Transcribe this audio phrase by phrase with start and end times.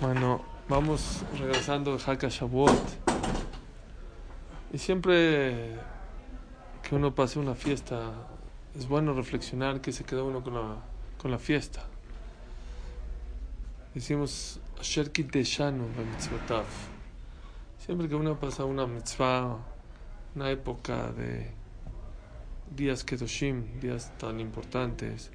[0.00, 2.72] Bueno, vamos regresando de Haka Shavuot.
[4.72, 5.76] Y siempre
[6.82, 8.12] que uno pase una fiesta,
[8.76, 10.76] es bueno reflexionar que se queda uno con la,
[11.18, 11.82] con la fiesta.
[13.94, 14.60] Decimos,
[17.78, 19.58] Siempre que uno pasa una mitzvah,
[20.36, 21.61] una época de
[22.70, 25.30] días Kedoshim, días tan importantes,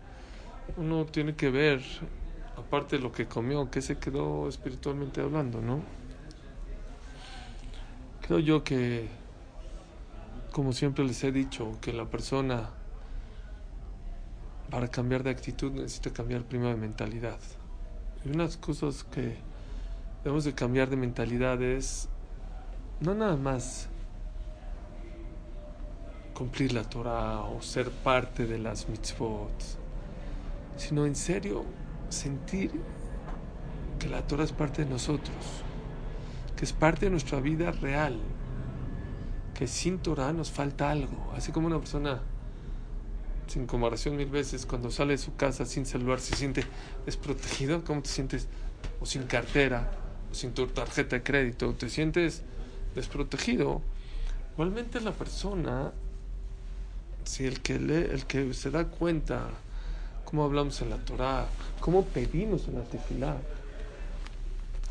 [0.78, 1.82] uno tiene que ver
[2.58, 5.82] aparte de lo que comió, que se quedó espiritualmente hablando, ¿no?
[8.22, 9.08] Creo yo que,
[10.52, 12.72] como siempre les he dicho, que la persona
[14.70, 17.40] para cambiar de actitud necesita cambiar primero de mentalidad.
[18.26, 19.38] Y unas cosas que
[20.24, 22.10] debemos de cambiar de mentalidad es
[23.00, 23.88] no nada más
[26.38, 29.52] cumplir la Torah o ser parte de las mitzvot,
[30.78, 31.66] sino en serio
[32.10, 32.70] sentir
[33.98, 35.36] que la Torah es parte de nosotros,
[36.56, 38.20] que es parte de nuestra vida real,
[39.56, 42.22] que sin Torah nos falta algo, así como una persona
[43.48, 46.66] sin comparación mil veces cuando sale de su casa sin celular se siente
[47.08, 48.48] desprotegido, ¿cómo te sientes?
[49.02, 49.90] O sin cartera,
[50.32, 52.44] o sin tu tarjeta de crédito, te sientes
[52.94, 53.82] desprotegido.
[54.54, 55.94] Igualmente la persona,
[57.28, 59.50] si el que lee, el que se da cuenta
[60.24, 61.46] cómo hablamos en la Torah,
[61.80, 63.38] cómo pedimos en la tefilá.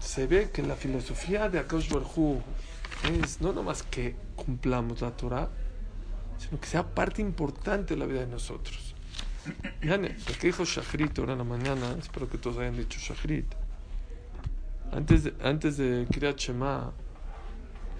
[0.01, 2.41] Se ve que la filosofía de Akash Barhu
[3.21, 5.49] es no nomás que cumplamos la Torah,
[6.39, 8.95] sino que sea parte importante de la vida de nosotros.
[9.81, 13.47] Vean, lo que dijo Shachrit ahora en la mañana, espero que todos hayan dicho Shachrit.
[14.93, 16.93] Antes de, antes de Kiryat Shema,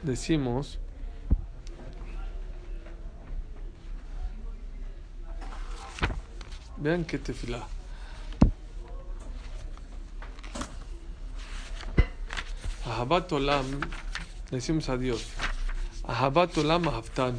[0.03, 0.79] decimos
[6.79, 7.67] Vean qué tefilá.
[12.85, 13.65] Ahabat Olam,
[14.51, 15.27] decimos a Dios.
[16.05, 17.39] Ahabat Olam Ahaftanu.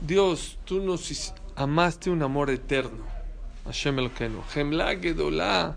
[0.00, 3.04] Dios, tú nos amaste un amor eterno.
[3.64, 4.42] Hashem Elkenu.
[4.52, 5.76] Gemla Gedolá,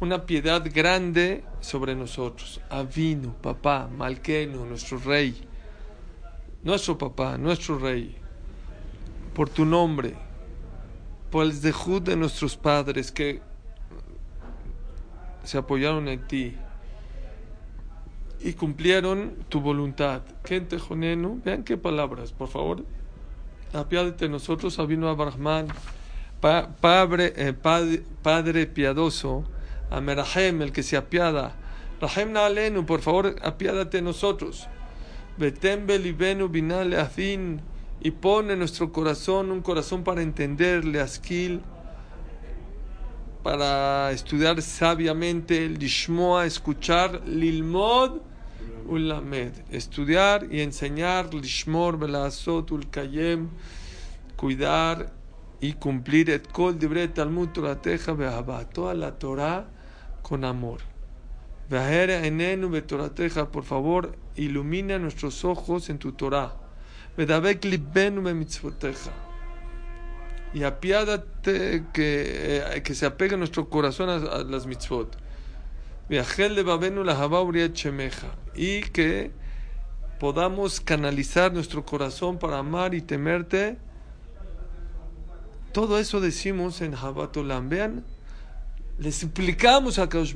[0.00, 2.60] una piedad grande sobre nosotros.
[2.70, 5.34] Avinu, papá, Malkenu, nuestro rey.
[6.62, 8.16] Nuestro papá, nuestro rey.
[9.34, 10.23] Por tu nombre
[11.34, 13.40] por el dejud de nuestros padres que
[15.42, 16.54] se apoyaron en ti
[18.38, 20.22] y cumplieron tu voluntad.
[20.48, 22.84] Vean qué palabras, por favor.
[23.72, 25.66] Apiádate nosotros, Abino Abrahman,
[26.40, 27.52] padre, eh,
[28.22, 29.42] padre, piadoso,
[29.90, 31.56] Amerahem, el que se apiada.
[32.00, 34.68] Rahem Naalenu, por favor, apiádate nosotros.
[35.36, 37.60] Betem belibenu binale afin
[38.04, 41.08] y pone en nuestro corazón un corazón para entenderle a
[43.42, 48.20] para estudiar sabiamente, el Lishmoa, escuchar, Lilmod,
[48.86, 53.48] Ulamed, estudiar y enseñar, Lishmor, Belasot, Ulkayem,
[54.36, 55.10] cuidar
[55.62, 59.66] y cumplir et kol dibre Talmud Torateja Behabá, toda la Torah
[60.22, 60.80] con amor.
[61.70, 66.63] Enenu Betorateja, por favor, ilumina nuestros ojos en tu Torah
[70.54, 75.16] y apiádate que, eh, que se apegue nuestro corazón a, las mitzvot.
[78.54, 79.32] Y que
[80.20, 83.78] podamos canalizar nuestro corazón para amar y temerte.
[85.72, 87.68] Todo eso decimos en Habatolam.
[87.68, 88.04] Vean,
[88.98, 90.34] le suplicamos a Kaush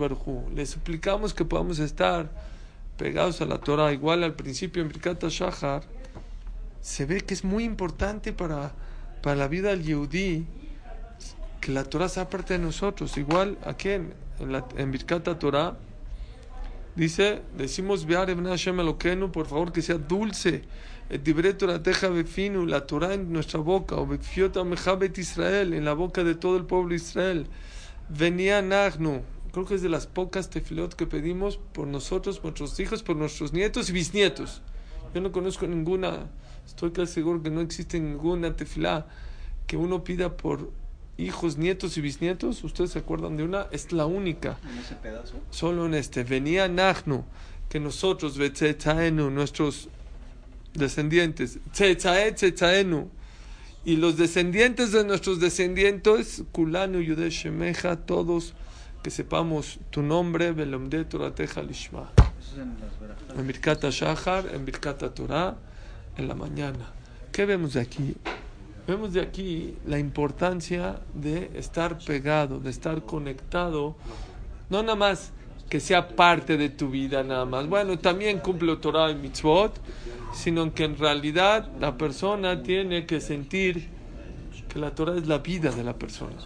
[0.53, 2.29] le suplicamos que podamos estar
[2.97, 3.93] pegados a la Torah.
[3.93, 5.98] Igual al principio en Birkat Shahar
[6.81, 8.73] se ve que es muy importante para,
[9.23, 10.47] para la vida del Yehudi
[11.61, 13.17] que la Torah sea parte de nosotros.
[13.17, 14.15] Igual aquí en,
[14.77, 15.77] en, Birkata Torah
[16.95, 18.07] dice, decimos
[19.33, 20.63] por favor que sea dulce.
[22.67, 24.07] la Torah en nuestra boca, o
[25.23, 27.47] Israel, en la boca de todo el pueblo de Israel.
[28.11, 29.23] Venía Nagnu,
[29.53, 33.17] creo que es de las pocas tefilot que pedimos por nosotros, por nuestros hijos, por
[33.17, 34.63] nuestros nietos y bisnietos.
[35.15, 36.29] Yo no conozco ninguna
[36.69, 39.07] Estoy casi seguro que no existe ninguna tefilá
[39.67, 40.71] que uno pida por
[41.17, 42.63] hijos, nietos y bisnietos.
[42.63, 43.69] ¿Ustedes se acuerdan de una?
[43.73, 44.59] Es la única.
[44.71, 45.41] ¿En ese pedazo?
[45.51, 46.25] Solo en este.
[46.25, 47.25] Venía Nahnu,
[47.71, 49.89] que nosotros, nuestros
[50.75, 51.59] descendientes,
[53.85, 58.53] y los descendientes de nuestros descendientes, Kulanu, Yudeshemeja, todos
[59.03, 62.13] que sepamos tu nombre, Belomde Torateja Lishma.
[63.39, 65.57] En Birkata Shahar, en Birkata Torah
[66.19, 66.93] en la mañana.
[67.33, 68.15] ¿Qué vemos de aquí?
[68.87, 73.97] Vemos de aquí la importancia de estar pegado, de estar conectado,
[74.71, 75.33] no nada más
[75.69, 77.67] que sea parte de tu vida nada más.
[77.69, 79.79] Bueno, también cumple Torah y mitzvot,
[80.33, 83.89] sino que en realidad la persona tiene que sentir
[84.69, 86.37] que la Torah es la vida de la persona.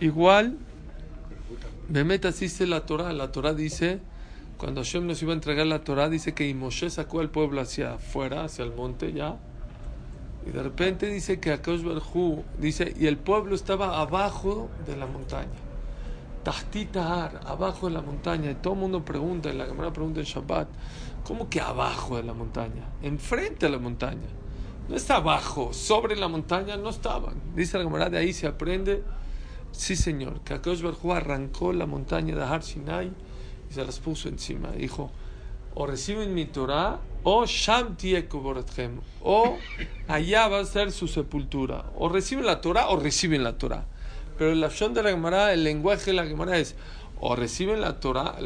[0.00, 0.56] Igual,
[1.88, 3.12] Bemet dice la Torah.
[3.12, 4.00] La Torah dice,
[4.58, 7.94] cuando Hashem nos iba a entregar la Torah, dice que Moshe sacó al pueblo hacia
[7.94, 9.36] afuera, hacia el monte ya.
[10.44, 15.06] Y de repente dice que Akash Barhu, dice, y el pueblo estaba abajo de la
[15.06, 15.46] montaña.
[16.42, 18.50] Tahtitar, abajo de la montaña.
[18.50, 20.68] Y todo el mundo pregunta, y la Gemara pregunta en Shabbat,
[21.22, 22.82] ¿cómo que abajo de la montaña?
[23.00, 24.26] Enfrente de la montaña.
[24.88, 27.34] No está abajo, sobre la montaña no estaban.
[27.54, 29.04] Dice la Gemara, de ahí se aprende,
[29.70, 33.12] sí señor, que Akash Barhu arrancó la montaña de Har Sinai
[33.70, 34.70] y se las puso encima.
[34.72, 35.10] Dijo,
[35.74, 37.96] o reciben mi Torah, o Sham
[39.22, 39.58] o
[40.08, 41.84] allá va a ser su sepultura.
[41.96, 43.86] O reciben la Torah o reciben la Torah.
[44.38, 46.74] Pero la opción de la Gemara, el lenguaje de la Gemara es,
[47.20, 48.36] o reciben la Torah,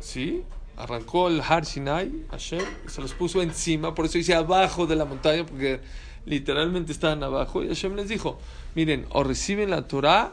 [0.00, 0.42] ¿sí?
[0.76, 5.04] Arrancó el Har Sinai, Hashem, se los puso encima, por eso dice abajo de la
[5.04, 5.80] montaña, porque
[6.26, 7.62] literalmente estaban abajo.
[7.62, 8.38] Y Hashem les dijo,
[8.74, 10.32] miren, o reciben la Torah,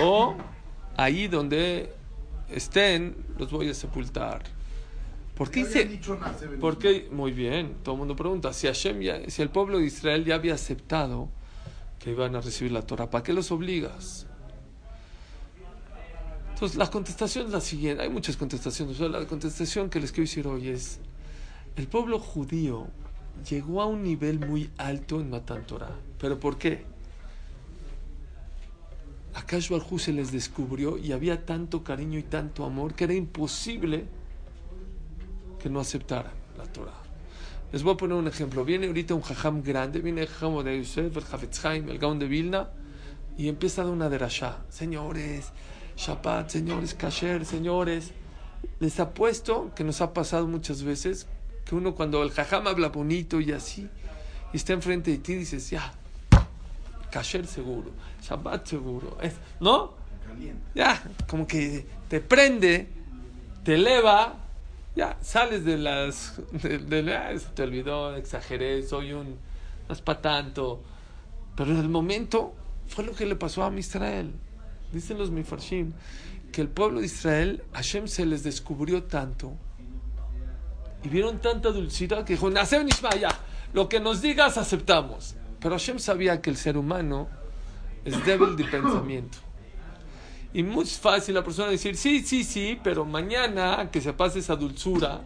[0.00, 0.34] o
[0.96, 1.92] ahí donde
[2.52, 4.42] estén, los voy a sepultar.
[5.34, 6.00] ¿Por qué dice?
[6.60, 7.08] ¿Por qué?
[7.10, 8.52] Muy bien, todo el mundo pregunta.
[8.52, 11.28] Si, Hashem ya, si el pueblo de Israel ya había aceptado
[11.98, 14.26] que iban a recibir la Torah, ¿para qué los obligas?
[16.52, 18.02] Entonces, la contestación es la siguiente.
[18.02, 19.00] Hay muchas contestaciones.
[19.00, 21.00] la contestación que les quiero decir hoy es:
[21.76, 22.88] el pueblo judío
[23.48, 25.96] llegó a un nivel muy alto en Matan Torah.
[26.18, 26.84] ¿Pero por qué?
[29.50, 34.04] A Kashbar se les descubrió y había tanto cariño y tanto amor que era imposible
[35.58, 37.02] que no aceptaran la Torah.
[37.72, 38.64] Les voy a poner un ejemplo.
[38.64, 42.28] Viene ahorita un jajam grande, viene el jajam de Yosef, el Hafetz el Gaon de
[42.28, 42.70] Vilna,
[43.36, 44.58] y empieza a dar una derashá.
[44.68, 45.50] Señores,
[45.96, 48.12] Shabbat, señores, Kasher, señores.
[48.78, 51.26] Les apuesto que nos ha pasado muchas veces
[51.64, 53.88] que uno cuando el jajam habla bonito y así,
[54.52, 55.92] y está enfrente de ti, dices, ya,
[57.10, 57.90] Kasher seguro,
[58.22, 59.18] Shabbat seguro,
[59.60, 59.94] ¿no?
[60.74, 62.88] Ya, como que te prende,
[63.64, 64.36] te eleva
[64.94, 69.36] ya sales de las de, ah, te olvidó exageré soy un
[69.88, 70.82] no es para tanto.
[71.56, 72.54] Pero en el momento
[72.86, 74.32] fue lo que le pasó a Israel.
[74.92, 75.92] Dicen los mifarshim
[76.52, 79.52] que el pueblo de Israel Hashem se les descubrió tanto
[81.02, 83.30] y vieron tanta dulzura que dijo ya
[83.72, 87.28] lo que nos digas aceptamos pero Hashem sabía que el ser humano
[88.04, 89.38] es débil de pensamiento
[90.52, 94.56] y muy fácil la persona decir, sí, sí, sí, pero mañana que se pase esa
[94.56, 95.22] dulzura,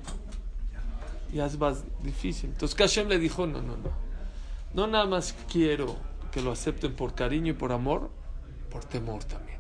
[1.33, 2.51] ya es más difícil.
[2.51, 4.05] Entonces Kashem le dijo, no, no, no.
[4.75, 5.97] No nada más quiero
[6.31, 8.11] que lo acepten por cariño y por amor,
[8.71, 9.59] por temor también.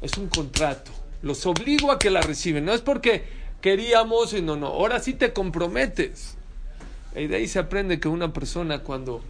[0.00, 0.90] Es un contrato.
[1.22, 2.64] Los obligo a que la reciben.
[2.64, 3.24] No es porque
[3.60, 4.68] queríamos y no, no.
[4.68, 6.36] Ahora sí te comprometes.
[7.14, 9.22] Y de ahí se aprende que una persona cuando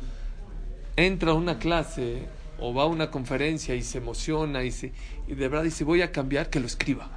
[0.98, 2.26] entra a una clase
[2.58, 4.92] o va a una conferencia y se emociona y, se,
[5.28, 7.08] y de verdad dice voy a cambiar, que lo escriba.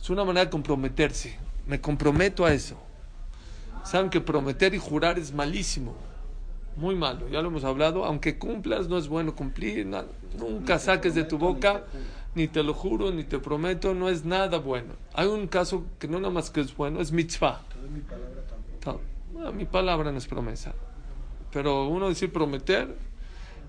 [0.00, 1.36] Es una manera de comprometerse.
[1.66, 2.78] Me comprometo a eso.
[3.84, 5.96] Saben que prometer y jurar es malísimo.
[6.76, 8.04] Muy malo, ya lo hemos hablado.
[8.04, 9.84] Aunque cumplas, no es bueno cumplir.
[10.38, 11.86] nunca saques de tu boca,
[12.36, 14.94] ni te lo juro, ni te prometo, no es nada bueno.
[15.12, 17.62] Hay un caso que no nada más que es bueno, es mitzvah.
[19.52, 20.72] mi palabra no es promesa.
[21.52, 22.94] Pero uno decir prometer,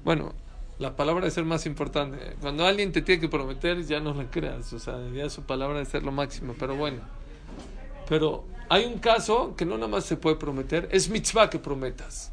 [0.04, 0.34] bueno,
[0.80, 2.36] la palabra de ser más importante.
[2.40, 4.72] Cuando alguien te tiene que prometer, ya no le creas.
[4.74, 6.56] O sea, ya su palabra de ser lo máximo.
[6.58, 7.02] Pero bueno.
[8.08, 10.88] Pero hay un caso que no nada más se puede prometer.
[10.92, 12.32] Es mitzvah que prometas.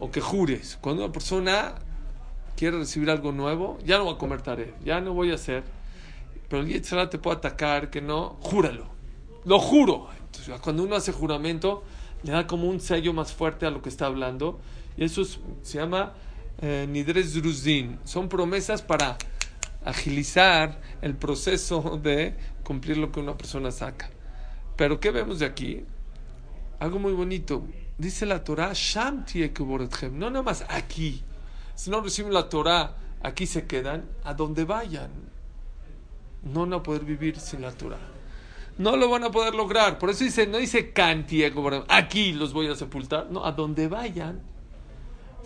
[0.00, 0.78] O que jures.
[0.80, 1.74] Cuando una persona
[2.56, 4.74] quiere recibir algo nuevo, ya no voy a comer tarea.
[4.82, 5.62] Ya no voy a hacer.
[6.48, 8.38] Pero el Yetzirah te puede atacar, que no.
[8.40, 8.86] Júralo.
[9.44, 10.08] Lo juro.
[10.24, 11.84] Entonces, cuando uno hace juramento,
[12.22, 14.58] le da como un sello más fuerte a lo que está hablando.
[14.96, 16.14] Y eso se llama
[16.62, 17.98] Nidres Druzin.
[18.04, 19.18] Son promesas para
[19.84, 22.34] agilizar el proceso de
[22.64, 24.10] cumplir lo que una persona saca.
[24.76, 25.84] Pero ¿qué vemos de aquí?
[26.80, 27.66] Algo muy bonito.
[27.98, 29.24] Dice la Torah, Sham
[30.12, 31.22] no nada más aquí.
[31.74, 35.10] Si no reciben la Torah, aquí se quedan, a donde vayan.
[36.42, 37.98] No van a poder vivir sin la Torah.
[38.78, 39.98] No lo van a poder lograr.
[39.98, 41.42] Por eso dice, no dice Kanti,
[41.88, 43.30] aquí los voy a sepultar.
[43.30, 44.42] No, a donde vayan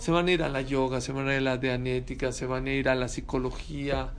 [0.01, 2.47] se van a ir a la yoga, se van a ir a la dianética, se
[2.47, 4.11] van a ir a la psicología.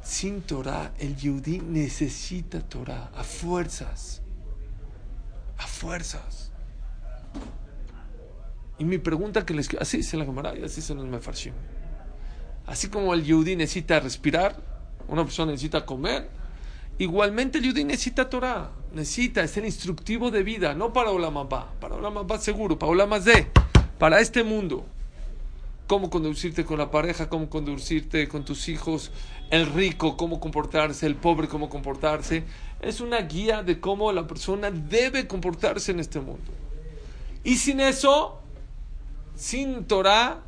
[0.00, 4.22] Sin Torah, el yudí necesita Torah a fuerzas.
[5.58, 6.52] A fuerzas.
[8.78, 11.54] Y mi pregunta que les así se la Gemara así se nos me farshim.
[12.64, 14.54] Así como el yudí necesita respirar,
[15.08, 16.28] una persona necesita comer,
[16.98, 21.96] igualmente el yudí necesita Torah, necesita, es el instructivo de vida, no para Olamapá, para
[21.96, 23.48] Olamapá seguro, para Olamazé,
[23.98, 24.86] para este mundo.
[25.86, 29.12] Cómo conducirte con la pareja, cómo conducirte con tus hijos,
[29.50, 32.44] el rico, cómo comportarse, el pobre, cómo comportarse.
[32.80, 36.52] Es una guía de cómo la persona debe comportarse en este mundo.
[37.44, 38.40] Y sin eso,
[39.36, 40.40] sin Torah,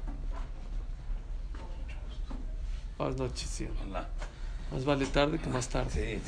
[2.98, 4.08] buenas noches, Hola.
[4.72, 5.90] Más vale tarde que más tarde.
[5.90, 6.20] Sí,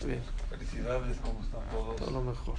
[0.00, 0.06] sí.
[0.06, 0.22] Bien.
[0.50, 1.96] Felicidades, ¿cómo están todos?
[1.96, 2.56] Todo lo mejor.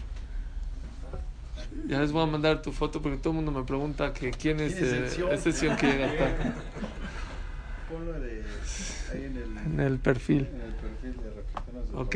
[1.88, 4.60] Ya les voy a mandar tu foto porque todo el mundo me pregunta que quién
[4.60, 5.88] es, eh, es sesión que
[7.90, 8.44] Ponlo de,
[9.14, 10.48] ahí en el, en el perfil.
[10.52, 11.94] En el perfil de reflexiones.
[11.94, 12.16] Ok.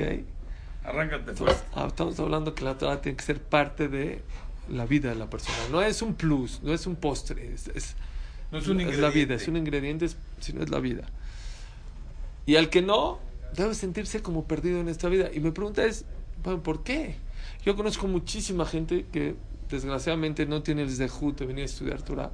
[0.83, 1.63] Arráncate pues.
[1.75, 4.21] Ah, estamos hablando que la Torah tiene que ser parte de
[4.69, 5.57] la vida de la persona.
[5.71, 7.95] No es un plus, no es un postre, es, es,
[8.51, 10.07] no es, un es la vida, es un ingrediente,
[10.39, 11.03] sino es la vida.
[12.45, 13.19] Y al que no,
[13.55, 15.29] debe sentirse como perdido en esta vida.
[15.33, 16.05] Y mi pregunta es,
[16.43, 17.15] bueno, ¿por qué?
[17.65, 19.35] Yo conozco muchísima gente que
[19.69, 22.31] desgraciadamente no tiene el zehut de venir a estudiar Torah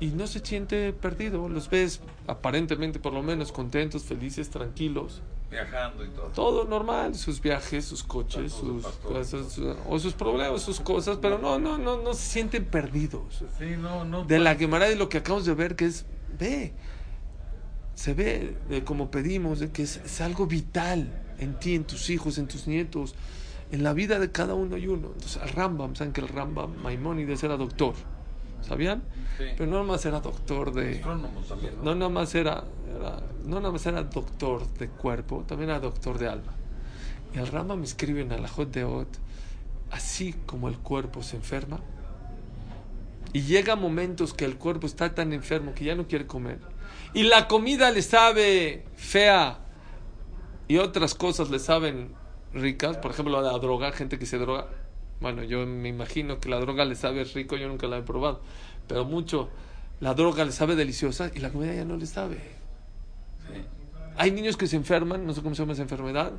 [0.00, 1.48] y no se siente perdido.
[1.48, 5.20] Los ves aparentemente, por lo menos, contentos, felices, tranquilos.
[5.50, 6.26] Viajando y todo.
[6.28, 11.58] Todo normal, sus viajes, sus coches, sus cosas, o sus problemas, sus cosas, pero no,
[11.58, 13.44] no, no, no se sienten perdidos.
[13.58, 14.24] Sí, no, no.
[14.24, 16.06] De la Gemara de lo que acabamos de ver, que es,
[16.38, 16.72] ve,
[17.94, 22.08] se ve de como pedimos, de que es, es algo vital en ti, en tus
[22.10, 23.14] hijos, en tus nietos,
[23.72, 25.08] en la vida de cada uno y uno.
[25.14, 27.94] Entonces, el Rambam, saben que el Rambam Maimónides era doctor.
[28.62, 29.02] ¿Sabían?
[29.38, 29.44] Sí.
[29.56, 30.96] Pero no nada más era doctor de.
[30.96, 31.82] También, ¿no?
[31.82, 36.18] No nada más era, era- no nada más era doctor de cuerpo, también era doctor
[36.18, 36.52] de alma.
[37.34, 39.08] Y el Rambam escribe en Alajot de Ot,
[39.90, 41.80] así como el cuerpo se enferma,
[43.32, 46.58] y llega momentos que el cuerpo está tan enfermo que ya no quiere comer,
[47.14, 49.60] y la comida le sabe fea,
[50.68, 52.12] y otras cosas le saben
[52.52, 54.68] ricas, por ejemplo la droga, gente que se droga,
[55.20, 58.40] bueno, yo me imagino que la droga le sabe rico, yo nunca la he probado,
[58.86, 59.50] pero mucho,
[60.00, 62.36] la droga le sabe deliciosa y la comida ya no le sabe.
[63.46, 63.62] Sí.
[64.16, 66.32] Hay niños que se enferman, no sé cómo se llama esa enfermedad,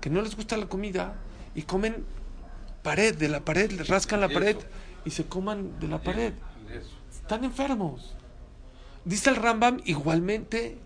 [0.00, 1.16] que no les gusta la comida
[1.54, 2.04] y comen
[2.82, 4.56] pared, de la pared, le rascan la pared
[5.04, 6.34] y se coman de la pared.
[7.10, 8.14] Están enfermos.
[9.04, 10.78] Dice el Rambam, igualmente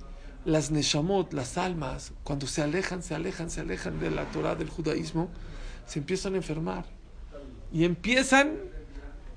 [0.45, 4.71] las neshamot, las almas, cuando se alejan, se alejan, se alejan de la Torah, del
[4.71, 5.29] judaísmo,
[5.87, 6.85] se empiezan a enfermar.
[7.73, 8.57] Y empiezan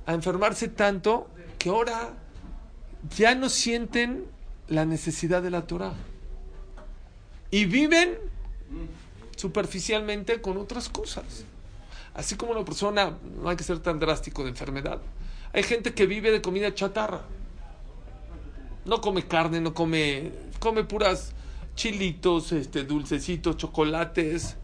[0.05, 1.29] a enfermarse tanto
[1.59, 2.13] que ahora
[3.15, 4.25] ya no sienten
[4.67, 5.93] la necesidad de la Torah.
[7.51, 8.17] Y viven
[9.35, 11.45] superficialmente con otras cosas.
[12.13, 15.01] Así como una persona, no hay que ser tan drástico de enfermedad.
[15.51, 17.21] Hay gente que vive de comida chatarra.
[18.85, 21.33] No come carne, no come, come puras
[21.75, 24.57] chilitos, este, dulcecitos, chocolates.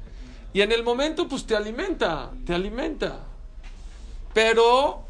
[0.53, 3.19] Y en el momento, pues te alimenta, te alimenta.
[4.33, 5.03] Pero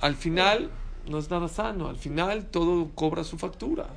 [0.00, 0.70] al final
[1.08, 1.88] no es nada sano.
[1.88, 3.88] Al final todo cobra su factura.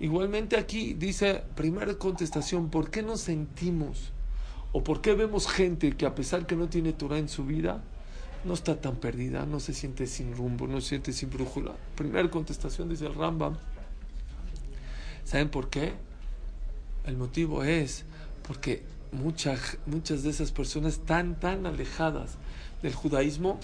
[0.00, 4.12] Igualmente aquí dice, primera contestación, ¿por qué nos sentimos
[4.72, 7.82] o por qué vemos gente que a pesar que no tiene Torah en su vida,
[8.44, 11.74] no está tan perdida, no se siente sin rumbo, no se siente sin brújula?
[11.96, 13.58] Primera contestación dice el Rambam.
[15.30, 15.92] ¿Saben por qué?
[17.06, 18.04] El motivo es
[18.48, 18.82] porque
[19.12, 22.32] muchas muchas de esas personas están tan alejadas
[22.82, 23.60] del judaísmo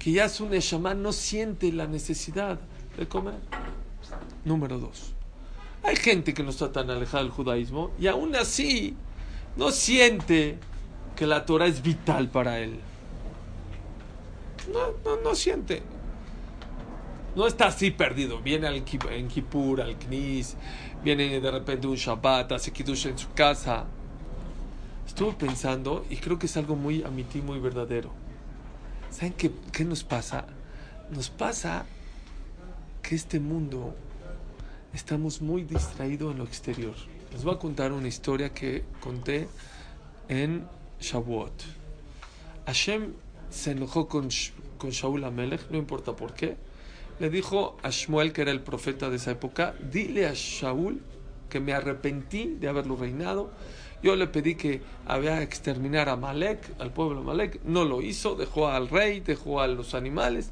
[0.00, 2.58] que ya su neshama no siente la necesidad
[2.98, 3.36] de comer.
[4.44, 5.12] Número dos.
[5.84, 8.96] Hay gente que no está tan alejada del judaísmo y aún así
[9.56, 10.58] no siente
[11.14, 12.80] que la Torah es vital para él.
[14.72, 15.80] No, no, no siente.
[17.36, 18.40] No está así perdido.
[18.40, 20.56] Viene al, en Kippur, al Knis,
[21.02, 23.86] viene de repente un Shabbat, hace Kiddush en su casa.
[25.06, 28.10] Estuve pensando y creo que es algo muy amití, muy verdadero.
[29.10, 30.46] ¿Saben qué, qué nos pasa?
[31.10, 31.86] Nos pasa
[33.02, 33.94] que este mundo
[34.92, 36.94] estamos muy distraídos en lo exterior.
[37.32, 39.48] Les voy a contar una historia que conté
[40.28, 40.66] en
[41.00, 41.52] Shavuot.
[42.66, 43.12] Hashem
[43.50, 44.28] se enojó con,
[44.78, 46.56] con Shaul Amelech, no importa por qué.
[47.20, 51.00] Le dijo a Shmuel, que era el profeta de esa época, dile a Shaul
[51.48, 53.50] que me arrepentí de haberlo reinado.
[54.02, 57.60] Yo le pedí que había exterminar a Malek, al pueblo de Malek.
[57.64, 60.50] No lo hizo, dejó al rey, dejó a los animales.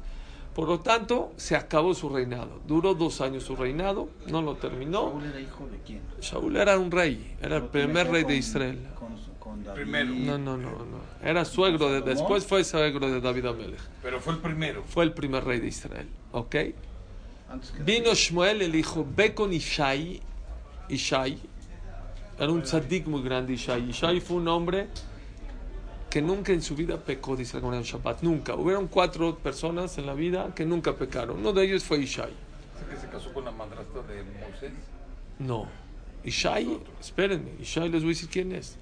[0.55, 2.61] Por lo tanto, se acabó su reinado.
[2.67, 5.09] Duró dos años su reinado, no lo terminó.
[5.09, 6.01] Saúl era hijo de quién?
[6.21, 8.87] Shaul era un rey, era el primer rey de Israel.
[8.95, 9.17] Con,
[9.53, 9.81] con David.
[9.81, 10.09] Primero.
[10.09, 10.99] No, no, no, no.
[11.23, 13.79] Era suegro de, después fue suegro de David Amelech.
[14.01, 14.83] Pero fue el primero.
[14.83, 16.55] Fue el primer rey de Israel, ¿ok?
[17.81, 20.21] Vino Shmuel, el hijo, ve con Ishai.
[20.89, 21.37] Ishai.
[22.39, 23.89] Era un tzadik muy grande, Ishai.
[23.89, 24.87] Ishai fue un hombre
[26.09, 28.23] que nunca en su vida pecó, dice la comunidad Shabbat.
[28.23, 28.55] Nunca.
[28.55, 31.37] Hubieron cuatro personas en la vida que nunca pecaron.
[31.37, 32.31] Uno de ellos fue Ishai.
[32.75, 34.73] ¿Ese que se casó con la madrastra de Moisés?
[35.37, 35.67] No.
[36.23, 38.77] Ishai, espérenme, Ishai les voy a decir quién es.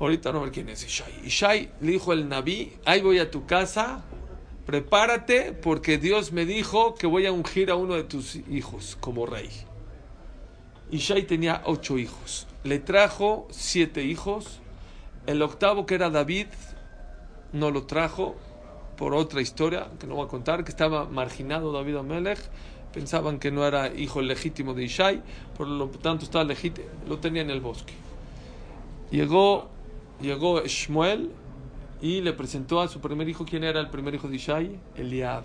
[0.00, 1.26] Ahorita no ver quién es Ishai.
[1.26, 4.04] Ishai le dijo el Naví, ahí voy a tu casa,
[4.64, 9.26] prepárate porque Dios me dijo que voy a ungir a uno de tus hijos como
[9.26, 9.50] rey.
[10.90, 12.46] Ishai tenía ocho hijos.
[12.64, 14.60] Le trajo siete hijos.
[15.26, 16.46] El octavo, que era David,
[17.52, 18.36] no lo trajo
[18.96, 22.38] por otra historia que no voy a contar, que estaba marginado David Amelech.
[22.92, 25.22] Pensaban que no era hijo legítimo de Ishai,
[25.56, 27.92] por lo tanto estaba legítimo, lo tenía en el bosque.
[29.10, 29.68] Llegó,
[30.20, 31.30] llegó Shmuel
[32.00, 33.44] y le presentó a su primer hijo.
[33.44, 34.78] ¿Quién era el primer hijo de Ishai?
[34.96, 35.44] Eliab.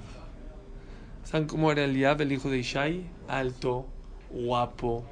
[1.24, 3.06] ¿Saben cómo era Eliab, el hijo de Ishai?
[3.27, 3.88] Alto,
[4.30, 5.06] guapo,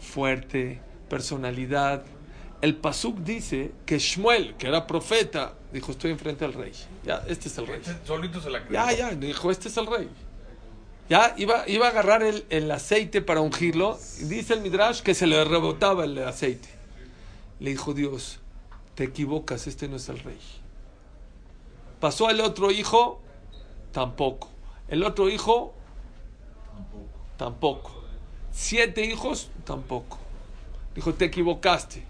[0.00, 2.04] fuerte, personalidad.
[2.60, 6.72] El Pasuk dice que Shmuel, que era profeta, dijo: Estoy enfrente del rey.
[7.04, 7.80] Ya, este es el rey.
[7.80, 8.74] Este solito se la creyó.
[8.74, 10.08] Ya, ya, dijo: Este es el rey.
[11.08, 13.98] Ya iba, iba a agarrar el, el aceite para ungirlo.
[14.20, 16.68] Y dice el Midrash que se le rebotaba el aceite.
[17.60, 18.40] Le dijo Dios:
[18.98, 20.40] Te equivocas, este no es el rey.
[22.00, 23.20] Pasó el otro hijo,
[23.92, 24.48] tampoco.
[24.88, 25.72] El otro hijo,
[27.36, 27.92] tampoco.
[28.50, 30.18] Siete hijos, tampoco.
[30.96, 32.04] Dijo, te equivocaste.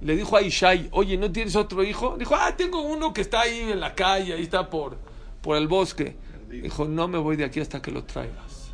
[0.00, 2.16] Le dijo a Ishai, oye, ¿no tienes otro hijo?
[2.16, 4.96] Dijo, ah, tengo uno que está ahí en la calle, ahí está por,
[5.42, 6.16] por el bosque.
[6.48, 8.70] Dijo, no me voy de aquí hasta que lo traigas.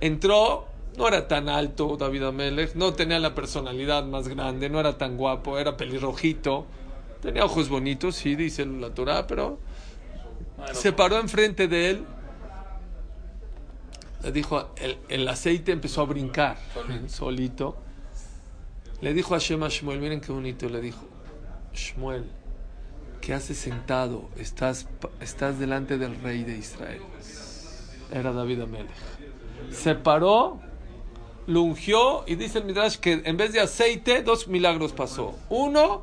[0.00, 0.68] Entró,
[0.98, 5.16] no era tan alto David Amelech, no tenía la personalidad más grande, no era tan
[5.16, 6.66] guapo, era pelirrojito.
[7.22, 9.60] Tenía ojos bonitos, sí, dice la Torah, pero
[10.72, 12.04] se paró enfrente de él.
[14.24, 16.58] Le dijo, el, el aceite empezó a brincar
[17.06, 17.76] Solito.
[19.00, 21.06] Le dijo a Shema Shmuel, miren qué bonito, le dijo,
[21.72, 22.24] Shmuel,
[23.20, 24.28] ¿qué haces sentado?
[24.36, 24.88] Estás,
[25.20, 27.02] estás delante del rey de Israel.
[28.12, 28.90] Era David Amelech.
[29.70, 30.60] Se paró,
[31.48, 35.34] lo ungió y dice el Midrash que en vez de aceite, dos milagros pasó.
[35.48, 36.02] Uno,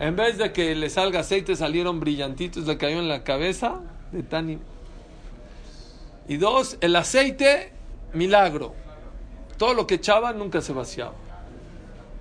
[0.00, 3.80] en vez de que le salga aceite, salieron brillantitos, le cayó en la cabeza
[4.10, 4.58] de tan...
[6.28, 7.72] Y dos, el aceite,
[8.14, 8.74] milagro.
[9.58, 11.12] Todo lo que echaba nunca se vaciaba.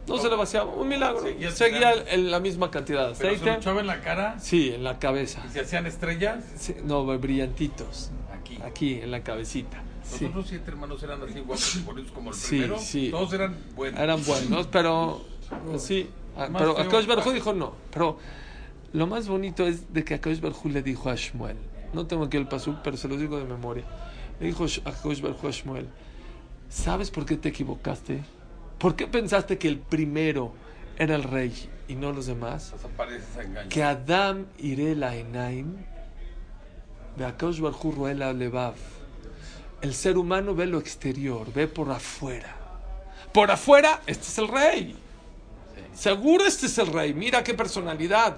[0.08, 1.24] No se le vaciaba, un milagro.
[1.52, 3.58] Seguía en la misma cantidad de Pero se lo aceite.
[3.62, 5.42] echaba en la cara Sí, en la cabeza.
[5.48, 8.12] y se hacían estrellas Sí, no, brillantitos.
[8.38, 8.60] aquí.
[8.64, 9.82] Aquí, en la cabecita.
[10.10, 10.26] Los Sí.
[10.26, 12.78] otros siete hermanos eran así guapos y bonitos como el primero.
[12.80, 13.10] sí.
[13.12, 14.00] Todos eran buenos.
[14.00, 15.22] Eran buenos, pero
[15.78, 16.10] sí.
[16.38, 16.84] ah, Pero feo.
[16.86, 17.74] Akadosh Barjú dijo no.
[17.92, 18.18] Pero
[18.94, 21.58] lo más bonito es de que Akadosh Barjú le dijo a Shmuel.
[21.94, 23.84] No tengo aquí el pasuk, pero se lo digo de memoria.
[24.40, 25.88] Le dijo Sh- Akadosh Barjú a Shmuel.
[26.70, 28.22] ¿Sabes por qué te equivocaste?
[28.78, 30.54] ¿Por qué pensaste que el primero
[30.98, 31.54] era el rey
[31.88, 32.74] y no los demás?
[33.70, 35.78] Que Adam iré la enaim,
[37.18, 38.76] de Akadosh Barjú roe la levav.
[39.82, 42.56] El ser humano ve lo exterior, ve por afuera.
[43.34, 44.96] Por afuera, este es el rey.
[45.94, 47.14] Seguro este es el rey.
[47.14, 48.38] Mira qué personalidad.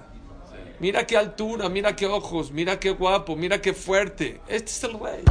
[0.80, 4.42] Mira qué altura, mira qué ojos, mira qué guapo, mira qué fuerte.
[4.48, 5.24] Este es el rey.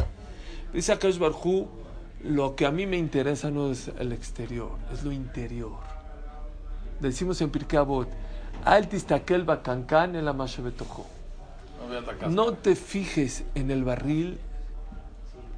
[0.73, 1.69] Dice Akash Barjú,
[2.25, 5.79] lo que a mí me interesa no es el exterior, es lo interior.
[7.01, 8.09] Decimos en Pirkei Avot,
[8.65, 11.07] Al tistakel bakankan el amashebetojo.
[11.81, 12.29] No veas la.
[12.29, 14.39] No te fijes en el barril,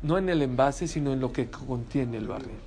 [0.03, 2.59] no en el envase, sino en lo que contiene el barril.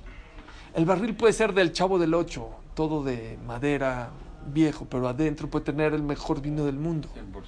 [0.74, 4.10] El barril puede ser del chavo del 8, todo de madera,
[4.46, 7.08] viejo, pero adentro puede tener el mejor vino del mundo.
[7.14, 7.44] 100%.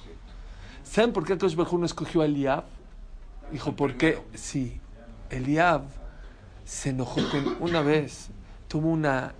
[0.83, 2.63] ¿Saben por qué Akash no escogió a Eliab?
[3.51, 4.21] Dijo, ¿por qué?
[4.33, 4.79] Sí,
[5.29, 5.83] Eliab
[6.63, 8.29] se enojó con, una vez,
[8.67, 9.33] tuvo una,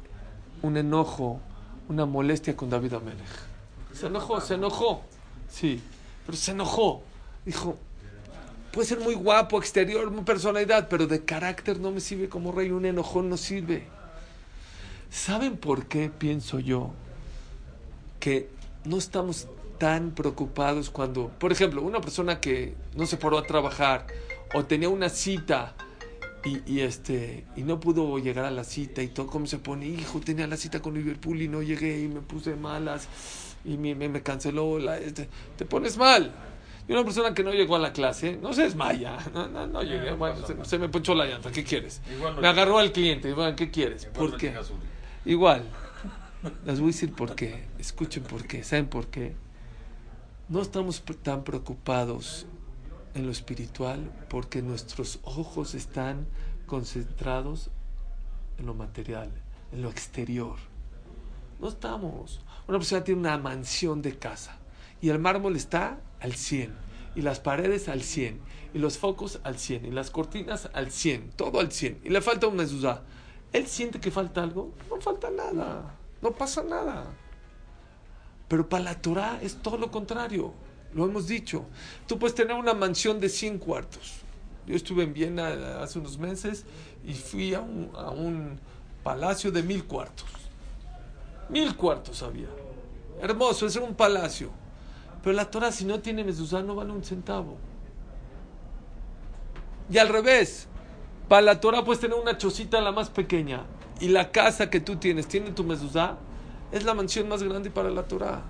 [0.61, 1.39] un enojo,
[1.87, 3.25] una molestia con David Amelech.
[3.93, 5.01] Se enojó, se enojó.
[5.47, 5.81] Sí,
[6.25, 7.03] pero se enojó.
[7.45, 7.77] Dijo,
[8.75, 12.71] puede ser muy guapo, exterior, muy personalidad, pero de carácter no me sirve como rey.
[12.71, 13.87] Un enojón no sirve.
[15.09, 16.91] ¿Saben por qué pienso yo
[18.19, 18.49] que
[18.83, 19.47] no estamos
[19.79, 24.07] tan preocupados cuando, por ejemplo, una persona que no se paró a trabajar
[24.53, 25.73] o tenía una cita
[26.43, 30.19] y, este y no pudo llegar a la cita y todo cómo se pone, hijo,
[30.19, 33.07] tenía la cita con Liverpool y no llegué y me puse malas
[33.63, 36.33] y me, me, me canceló, la, este, te pones mal.
[36.87, 39.81] Y una persona que no llegó a la clase, no se desmaya, no, no, no
[39.81, 42.01] llegué, bueno, pasa se, me ponchó la llanta, ¿qué quieres?
[42.15, 44.03] Igual no me agarró al cliente, bueno, ¿qué quieres?
[44.03, 44.55] Igual ¿Por no qué?
[45.25, 45.63] Igual.
[46.65, 47.67] Les voy a decir por qué.
[47.79, 48.63] Escuchen por qué.
[48.63, 49.35] ¿Saben por qué?
[50.47, 52.45] No estamos tan preocupados
[53.15, 56.27] en lo espiritual porque nuestros ojos están
[56.67, 57.71] concentrados
[58.59, 59.31] en lo material,
[59.71, 60.57] en lo exterior.
[61.59, 62.41] No estamos.
[62.67, 64.59] Una persona tiene una mansión de casa
[65.01, 66.73] y el mármol está al 100
[67.15, 68.39] y las paredes al 100
[68.73, 72.21] y los focos al 100 y las cortinas al 100, todo al 100 y le
[72.21, 73.03] falta un mezuzá.
[73.53, 77.05] Él siente que falta algo, no falta nada, no pasa nada.
[78.47, 80.53] Pero para la Torah es todo lo contrario,
[80.93, 81.65] lo hemos dicho.
[82.07, 84.15] Tú puedes tener una mansión de 100 cuartos.
[84.67, 86.65] Yo estuve en Viena hace unos meses
[87.05, 88.59] y fui a un, a un
[89.03, 90.27] palacio de mil cuartos.
[91.49, 92.49] Mil cuartos había.
[93.21, 94.64] Hermoso, es un palacio.
[95.25, 97.57] Pero la Torah, si no tiene mezuzá, no vale un centavo.
[99.89, 100.67] Y al revés,
[101.27, 103.65] para la Torah puedes tener una chocita la más pequeña.
[103.99, 106.19] Y la casa que tú tienes, tiene tu mezuzá,
[106.71, 108.43] es la mansión más grande para la Torah.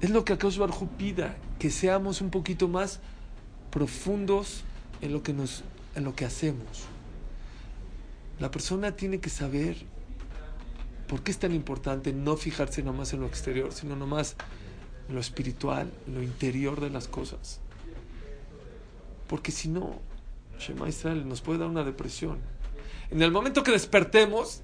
[0.00, 3.00] Es lo que Akash Barhu pida, que seamos un poquito más
[3.72, 4.62] profundos
[5.00, 5.64] en lo que, nos,
[5.96, 6.84] en lo que hacemos.
[8.38, 9.78] La persona tiene que saber
[11.08, 14.36] por qué es tan importante no fijarse nomás en lo exterior, sino nomás
[15.08, 17.60] lo espiritual, lo interior de las cosas.
[19.28, 20.00] Porque si no,
[20.58, 22.38] Shema Israel nos puede dar una depresión.
[23.10, 24.62] En el momento que despertemos,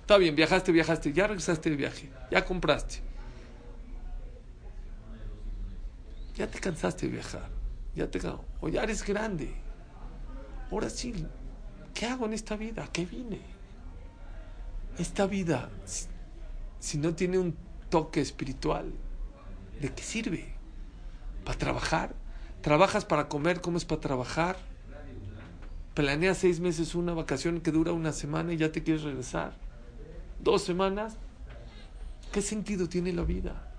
[0.00, 3.00] está bien, viajaste, viajaste, ya regresaste de viaje, ya compraste.
[6.36, 7.48] Ya te cansaste de viajar,
[7.94, 8.20] ya te
[8.60, 9.52] o ya eres grande.
[10.70, 11.26] Ahora sí,
[11.92, 12.88] ¿qué hago en esta vida?
[12.92, 13.40] ¿Qué vine?
[14.98, 15.68] Esta vida,
[16.78, 17.56] si no tiene un
[17.88, 18.92] toque espiritual,
[19.80, 20.52] ¿de qué sirve?
[21.44, 22.14] ¿Para trabajar?
[22.60, 23.60] ¿Trabajas para comer?
[23.60, 24.56] ¿Comes para trabajar?
[25.94, 29.52] planeas seis meses una vacación que dura una semana y ya te quieres regresar.
[30.42, 31.16] Dos semanas.
[32.32, 33.70] ¿Qué sentido tiene la vida?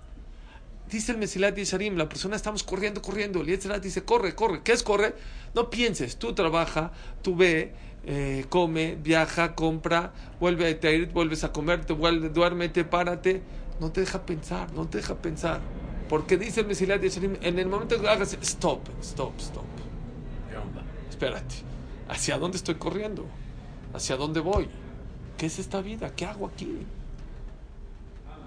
[0.90, 3.40] Dice el Mesilat Yesharim, la persona estamos corriendo, corriendo.
[3.40, 4.62] El Yetzerat dice, corre, corre.
[4.62, 5.14] ¿Qué es corre?
[5.54, 7.72] No pienses, tú trabaja, tú ve,
[8.04, 13.42] eh, come, viaja, compra, vuelve a ir, vuelves a comer, te vuelve, duérmete, párate.
[13.80, 15.60] No te deja pensar, no te deja pensar.
[16.12, 19.64] Porque dice el Mesilat Yesharim, en el momento que hagas, stop, stop, stop.
[21.08, 21.54] Espérate.
[22.06, 23.24] ¿Hacia dónde estoy corriendo?
[23.94, 24.68] ¿Hacia dónde voy?
[25.38, 26.14] ¿Qué es esta vida?
[26.14, 26.86] ¿Qué hago aquí?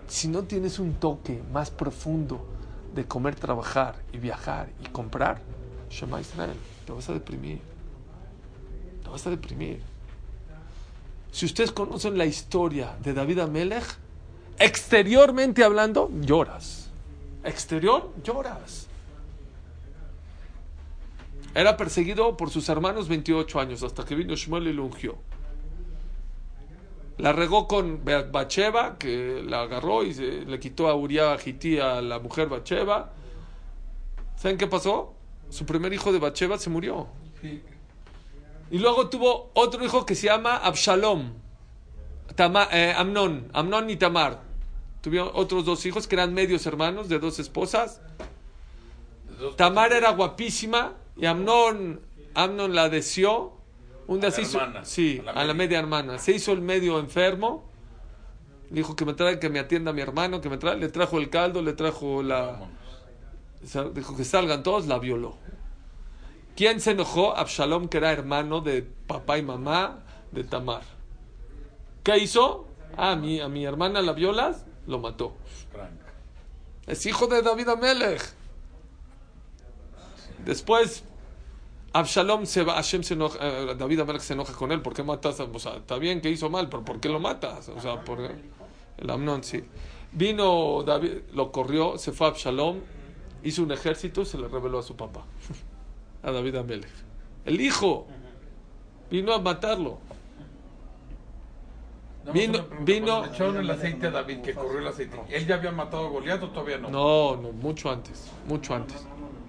[0.08, 2.46] Si no tienes un toque más profundo
[2.94, 5.42] de comer, trabajar y viajar y comprar,
[5.90, 7.62] Shema Israel, te vas a deprimir.
[9.02, 9.82] Te vas a deprimir.
[11.32, 13.98] Si ustedes conocen la historia de David Amelech,
[14.60, 16.85] exteriormente hablando, lloras.
[17.46, 18.88] Exterior, lloras.
[21.54, 25.18] Era perseguido por sus hermanos 28 años, hasta que vino Shmuel y lo ungió.
[27.18, 32.20] La regó con Bacheva, que la agarró y se, le quitó a Uriah a la
[32.20, 33.14] mujer Bacheva.
[34.36, 35.14] ¿Saben qué pasó?
[35.50, 37.08] Su primer hijo de Bacheva se murió.
[38.70, 41.32] Y luego tuvo otro hijo que se llama Absalom.
[42.38, 44.42] Eh, Amnon, Amnon y Tamar.
[45.06, 48.02] Tuvieron otros dos hijos que eran medios hermanos de dos esposas.
[49.56, 52.02] Tamar era guapísima y Amnon,
[52.34, 53.54] Amnon la deseó.
[54.08, 55.78] Un día se hizo, sí, a la, media.
[55.78, 56.18] hermana.
[56.18, 57.70] Se hizo el medio enfermo.
[58.72, 60.76] dijo que me traiga, que me atienda a mi hermano, que me trae.
[60.76, 62.68] Le trajo el caldo, le trajo la.
[63.94, 65.38] Dijo que salgan todos, la violó.
[66.56, 67.38] ¿Quién se enojó?
[67.38, 70.00] Absalom, que era hermano de papá y mamá
[70.32, 70.82] de Tamar.
[72.02, 72.66] ¿Qué hizo?
[72.98, 75.34] Ah, a mi, a mi hermana la violas, lo mató.
[76.88, 78.22] Es hijo de David Amelech.
[80.46, 81.04] Después,
[81.94, 84.82] Absalom se va, Hashem se enoja, eh, David Amelech se enoja con él.
[84.82, 85.40] ¿Por qué matas?
[85.40, 87.70] O sea, está bien que hizo mal, pero ¿por qué lo matas?
[87.70, 89.64] O sea, por el Amnon, sí.
[90.12, 92.80] Vino David, lo corrió, se fue a Absalom,
[93.44, 95.26] hizo un ejército y se le reveló a su papá,
[96.24, 96.92] a David Amelech.
[97.46, 98.08] El hijo
[99.10, 100.00] vino a matarlo.
[102.34, 103.26] Vino, vino.
[103.26, 105.20] echaron el aceite a David, que corrió el aceite.
[105.30, 106.90] ¿Él ya había matado a Goliat o todavía no?
[106.90, 109.06] No, no, mucho antes, mucho antes.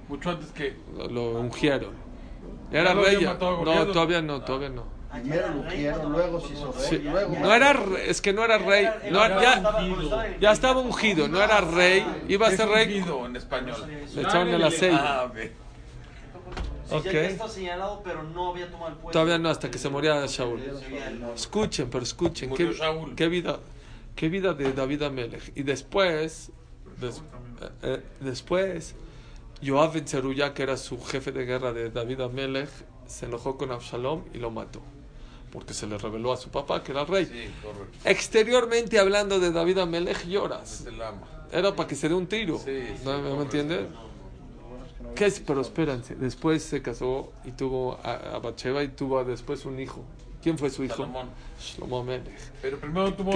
[0.09, 0.77] Mucho antes que.
[1.11, 1.95] Lo, ungieron.
[2.71, 3.23] Era rey.
[3.23, 4.97] No, todavía no, todavía no.
[5.12, 6.99] Primero lo ungieron, luego se hizo rey.
[7.11, 7.75] Luego no era,
[8.07, 8.89] es que no era rey.
[9.11, 12.05] No, ya, ya estaba ungido, no era rey.
[12.29, 12.99] Iba a ser rey.
[12.99, 13.77] ungido en español.
[14.15, 15.53] Le echaron el aceite.
[16.90, 17.01] Ok.
[17.01, 17.12] Okay.
[17.12, 19.12] ya está señalado, pero no había tomado el puesto.
[19.12, 20.61] Todavía no, hasta que se moría Shaul.
[21.35, 22.55] Escuchen, pero escuchen.
[22.55, 22.72] ¿Qué,
[23.16, 23.61] qué, vida,
[24.14, 25.53] qué vida de David Amelech.
[25.55, 26.51] Y después,
[27.01, 28.94] des, eh, eh, después,
[29.61, 30.05] Yoav Ben
[30.53, 32.70] que era su jefe de guerra de David Amelech,
[33.07, 34.81] se enojó con Absalom y lo mató.
[35.53, 37.25] porque se le reveló a su papá que era el rey.
[37.25, 37.49] Sí.
[38.05, 40.85] Exteriormente hablando de David Amelech lloras.
[41.53, 42.59] Era para que se dé un tiro.
[42.59, 43.87] Sí, sí, ¿No me entiendes?
[45.16, 45.40] ¿Qué es?
[45.40, 50.02] Pero espérense, después se casó y tuvo a, a Bathsheba y tuvo después un hijo.
[50.42, 50.94] ¿Quién fue su hijo?
[50.96, 51.29] Salomón.
[51.61, 52.52] Shlomo Amelech.
[52.62, 53.33] Pero primero tuvo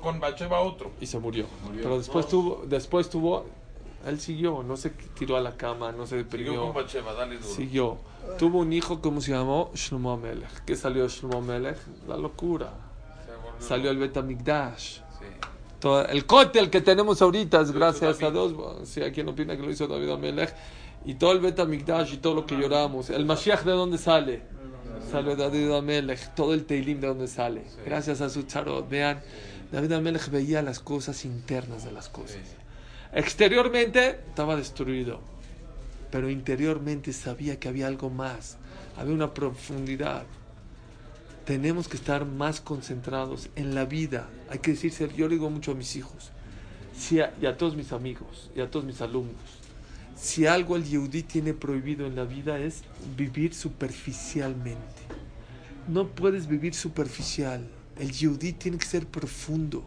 [0.00, 0.92] con Bacheva otro.
[1.00, 1.46] y se murió.
[1.74, 3.46] Pero después tuvo, después tuvo,
[4.06, 7.38] él siguió, no se tiró a la cama, no se Siguió deprimió, con Bacheva, dale
[7.38, 7.48] duro.
[7.48, 7.96] siguió.
[8.38, 9.72] Tuvo un hijo, ¿cómo se llamó?
[9.74, 10.64] Shlomo Melech.
[10.64, 11.78] ¿Qué salió de Shlomo Melech?
[12.06, 12.72] La locura.
[13.58, 14.96] Salió el Betamigdash.
[14.98, 15.00] Sí.
[15.80, 18.30] Todo- el cóctel que tenemos ahorita es gracias a.
[18.30, 18.52] Dios.
[18.54, 20.54] Bueno, Sí, quien opina que lo hizo David Amelech.
[21.04, 23.10] Y todo el Betamigdash y todo lo que lloramos.
[23.10, 24.42] El Mashiach de dónde sale?
[25.10, 26.34] Sale David Amelech.
[26.34, 27.64] Todo el Teilim de dónde sale.
[27.84, 28.88] Gracias a su charot.
[28.88, 29.20] Vean,
[29.72, 32.38] David Amelech veía las cosas internas de las cosas.
[33.12, 35.20] Exteriormente estaba destruido.
[36.10, 38.58] Pero interiormente sabía que había algo más.
[38.96, 40.24] Había una profundidad
[41.44, 44.28] tenemos que estar más concentrados en la vida.
[44.48, 46.30] Hay que decirse, yo le digo mucho a mis hijos
[47.20, 49.34] a- y a todos mis amigos y a todos mis alumnos.
[50.22, 52.84] Si algo el Yehudí tiene prohibido en la vida es
[53.16, 55.02] vivir superficialmente.
[55.88, 57.66] No puedes vivir superficial.
[57.98, 59.82] El Yehudí tiene que ser profundo.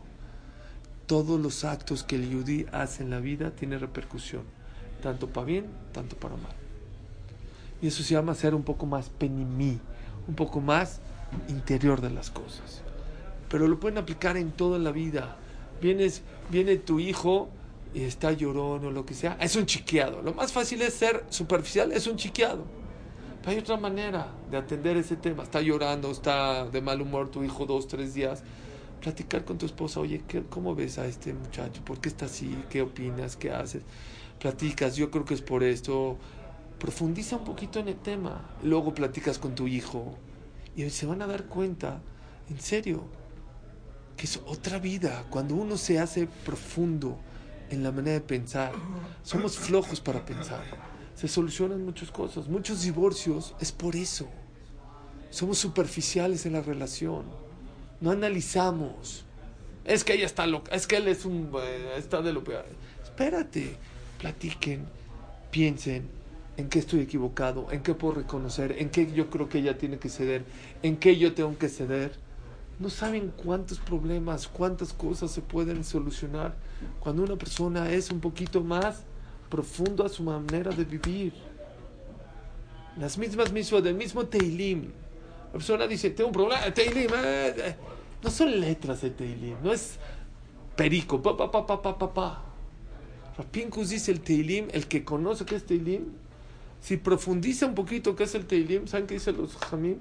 [1.05, 4.43] Todos los actos que el Yehudí hace en la vida tienen repercusión,
[5.01, 6.53] tanto para bien, tanto para mal.
[7.81, 9.79] Y eso se llama ser un poco más penimí,
[10.27, 10.99] un poco más
[11.47, 12.81] interior de las cosas.
[13.47, 15.37] Pero lo pueden aplicar en toda la vida.
[15.81, 17.47] Vienes, viene tu hijo
[17.95, 20.21] y está llorón o lo que sea, es un chiqueado.
[20.21, 22.65] Lo más fácil es ser superficial, es un chiqueado.
[23.39, 25.43] Pero hay otra manera de atender ese tema.
[25.43, 28.43] Está llorando, está de mal humor tu hijo dos, tres días.
[28.99, 31.85] Platicar con tu esposa, oye, ¿qué, ¿cómo ves a este muchacho?
[31.85, 32.57] ¿Por qué está así?
[32.69, 33.37] ¿Qué opinas?
[33.37, 33.83] ¿Qué haces?
[34.41, 36.17] Platicas, yo creo que es por esto.
[36.79, 38.57] Profundiza un poquito en el tema.
[38.61, 40.17] Luego platicas con tu hijo
[40.75, 42.01] y se van a dar cuenta,
[42.49, 43.05] en serio,
[44.17, 45.23] que es otra vida.
[45.29, 47.17] Cuando uno se hace profundo
[47.69, 48.71] en la manera de pensar,
[49.23, 50.63] somos flojos para pensar.
[51.15, 52.47] Se solucionan muchas cosas.
[52.47, 54.27] Muchos divorcios es por eso.
[55.29, 57.23] Somos superficiales en la relación.
[58.01, 59.25] No analizamos.
[59.85, 60.75] Es que ella está loca.
[60.75, 61.51] Es que él es un.
[61.61, 62.65] eh, está de lo peor.
[63.03, 63.77] Espérate.
[64.19, 64.85] Platiquen.
[65.51, 66.07] Piensen
[66.57, 67.71] en qué estoy equivocado.
[67.71, 68.75] En qué puedo reconocer.
[68.77, 70.43] En qué yo creo que ella tiene que ceder.
[70.83, 72.17] En qué yo tengo que ceder.
[72.79, 76.55] No saben cuántos problemas, cuántas cosas se pueden solucionar
[76.99, 79.03] cuando una persona es un poquito más
[79.49, 81.33] profundo a su manera de vivir.
[82.97, 84.91] Las mismas mismas del mismo Teilim.
[85.47, 87.09] La persona dice, tengo un problema, Teilim.
[87.13, 87.75] eh, eh".
[88.21, 89.97] No son letras de Teilim, no es
[90.75, 92.43] perico, pa, pa, pa, pa, pa, pa, pa.
[93.37, 96.05] Rapinkus dice el Teilim, el que conoce qué es Teilim,
[96.81, 99.97] si profundiza un poquito qué es el Teilim, ¿saben qué dicen los Jamim?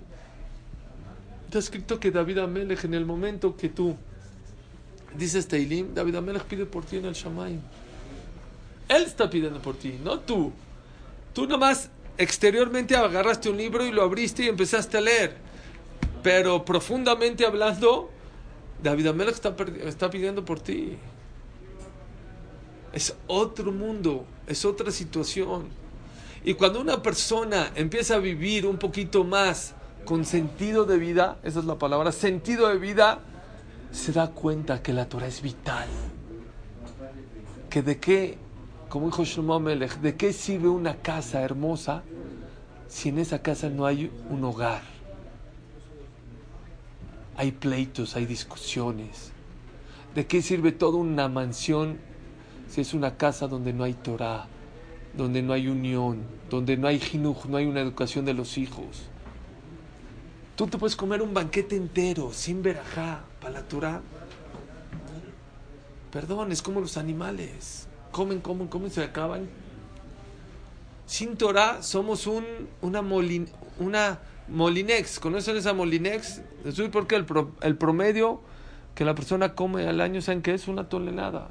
[1.54, 3.96] Está escrito que David Amelech, en el momento que tú
[5.16, 7.60] dices Teilim, David Amelech pide por ti en el Shamaim.
[8.88, 10.52] Él está pidiendo por ti, no tú.
[11.32, 15.36] Tú nomás exteriormente agarraste un libro y lo abriste y empezaste a leer.
[16.24, 18.10] Pero profundamente hablando,
[18.82, 20.96] David Amelech está, está pidiendo por ti.
[22.92, 25.68] Es otro mundo, es otra situación.
[26.44, 31.60] Y cuando una persona empieza a vivir un poquito más con sentido de vida, esa
[31.60, 33.20] es la palabra, sentido de vida,
[33.90, 35.88] se da cuenta que la Torah es vital.
[37.70, 38.38] Que de qué,
[38.88, 42.02] como dijo Shlomo Melech, de qué sirve una casa hermosa
[42.88, 44.82] si en esa casa no hay un hogar.
[47.36, 49.32] Hay pleitos, hay discusiones.
[50.14, 51.98] ¿De qué sirve toda una mansión
[52.68, 54.46] si es una casa donde no hay Torah,
[55.16, 59.08] donde no hay unión, donde no hay jinuj, no hay una educación de los hijos?
[60.56, 64.02] Tú te puedes comer un banquete entero sin verajá para la Torah.
[66.12, 67.88] Perdón, es como los animales.
[68.12, 69.48] Comen, comen, comen, se acaban.
[71.06, 72.44] Sin Torah somos un,
[72.82, 73.48] una, molin,
[73.80, 75.18] una Molinex.
[75.18, 76.40] ¿Conocen esa Molinex?
[76.64, 78.40] Eso es porque el, pro- el promedio
[78.94, 80.68] que la persona come al año, ¿saben qué es?
[80.68, 81.48] Una tonelada.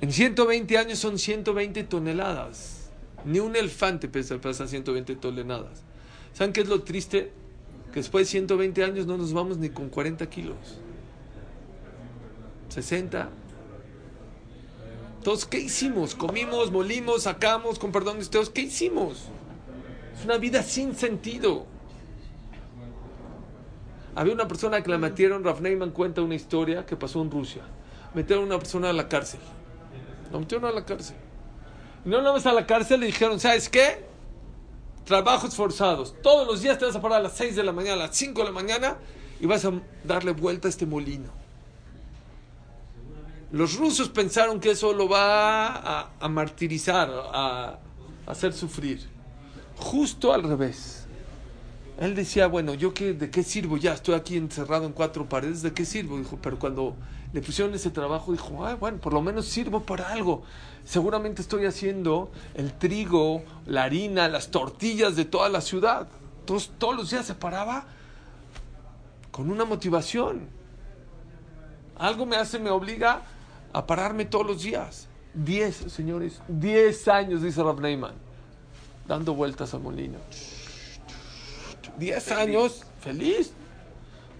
[0.00, 2.90] En 120 años son 120 toneladas.
[3.24, 5.82] Ni un elefante pesa, pesa 120 toneladas.
[6.32, 7.32] ¿Saben qué es lo triste?
[7.92, 10.56] Que después de 120 años no nos vamos ni con 40 kilos.
[12.68, 13.28] 60.
[15.18, 16.14] Entonces, ¿qué hicimos?
[16.14, 19.26] Comimos, molimos, sacamos, con perdón de ustedes, ¿qué hicimos?
[20.18, 21.66] Es una vida sin sentido.
[24.14, 27.62] Había una persona que la metieron, Raf Neyman cuenta una historia que pasó en Rusia.
[28.14, 29.40] Metieron a una persona a la cárcel.
[30.32, 31.16] La metieron a la cárcel.
[32.04, 34.09] No una vez a la cárcel le dijeron, ¿sabes qué?
[35.10, 36.14] Trabajos forzados.
[36.22, 38.16] Todos los días te vas a parar a las 6 de la mañana, a las
[38.16, 38.96] 5 de la mañana
[39.40, 39.72] y vas a
[40.04, 41.30] darle vuelta a este molino.
[43.50, 47.80] Los rusos pensaron que eso lo va a, martirizar, a,
[48.24, 49.08] hacer sufrir.
[49.76, 51.06] Justo al revés.
[51.98, 53.78] Él decía, bueno, ¿yo qué, de qué sirvo?
[53.78, 56.18] Ya estoy aquí encerrado en cuatro paredes, ¿de qué sirvo?
[56.18, 56.94] Dijo, pero cuando
[57.32, 60.42] le pusieron ese trabajo, dijo, ah, bueno, por lo menos sirvo para algo.
[60.84, 66.08] Seguramente estoy haciendo el trigo, la harina, las tortillas de toda la ciudad.
[66.40, 67.86] Entonces, todos los días se paraba
[69.30, 70.48] con una motivación.
[71.96, 73.22] Algo me hace, me obliga
[73.72, 75.06] a pararme todos los días.
[75.32, 78.14] Diez, señores, diez años, dice Rav Neyman,
[79.06, 80.18] dando vueltas al molino.
[81.96, 83.52] Diez años, feliz.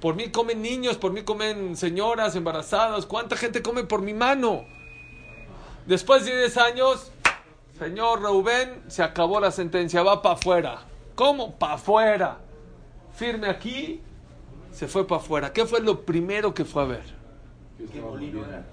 [0.00, 3.04] Por mí comen niños, por mí comen señoras embarazadas.
[3.04, 4.64] ¿Cuánta gente come por mi mano?
[5.86, 7.12] Después de 10 años,
[7.78, 10.78] señor Reuben, se acabó la sentencia, va para afuera.
[11.14, 11.54] ¿Cómo?
[11.56, 12.38] Para afuera.
[13.14, 14.00] Firme aquí,
[14.72, 15.52] se fue para afuera.
[15.52, 17.20] ¿Qué fue lo primero que fue a ver?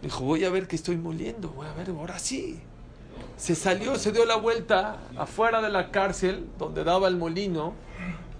[0.01, 2.59] Dijo, voy a ver que estoy moliendo, voy a ver, ahora sí.
[3.35, 7.73] Se salió, se dio la vuelta afuera de la cárcel donde daba el molino.